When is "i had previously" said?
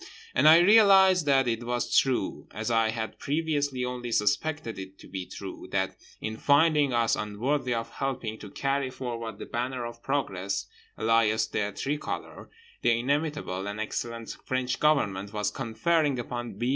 2.71-3.85